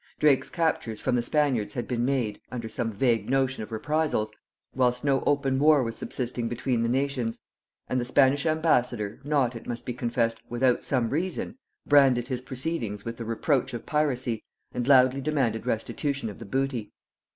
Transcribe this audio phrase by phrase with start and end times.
[0.17, 4.31] Drake's captures from the Spaniards had been made, under some vague notion of reprisals,
[4.73, 7.39] whilst no open war was subsisting between the nations;
[7.87, 13.05] and the Spanish ambassador, not, it must be confessed, without some reason, branded his proceedings
[13.05, 14.41] with the reproach of piracy,
[14.73, 16.91] and loudly demanded restitution of the booty.